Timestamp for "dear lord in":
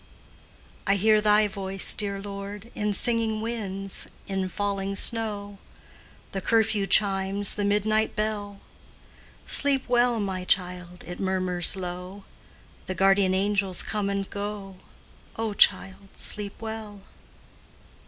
1.93-2.91